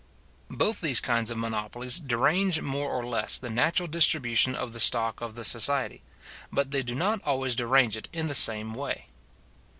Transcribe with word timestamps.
Both 0.49 0.81
these 0.81 0.99
kinds 0.99 1.29
of 1.29 1.37
monopolies 1.37 1.99
derange 1.99 2.59
more 2.59 2.89
or 2.89 3.05
less 3.05 3.37
the 3.37 3.51
natural 3.51 3.85
distribution 3.85 4.55
of 4.55 4.73
the 4.73 4.79
stock 4.79 5.21
of 5.21 5.35
the 5.35 5.45
society; 5.45 6.01
but 6.51 6.71
they 6.71 6.81
do 6.81 6.95
not 6.95 7.21
always 7.23 7.53
derange 7.53 7.95
it 7.95 8.07
in 8.11 8.25
the 8.25 8.33
same 8.33 8.73
way. 8.73 9.05